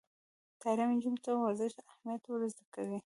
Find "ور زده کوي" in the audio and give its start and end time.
2.27-2.99